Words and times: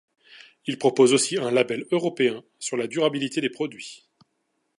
Il 0.65 0.79
propose 0.79 1.13
aussi 1.13 1.37
un 1.37 1.51
label 1.51 1.85
européen 1.91 2.43
sur 2.57 2.75
la 2.75 2.87
durabilité 2.87 3.39
des 3.39 3.51
produits. 3.51 4.07